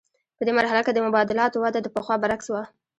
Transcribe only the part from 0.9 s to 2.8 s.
د مبادلاتو وده د پخوا برعکس وه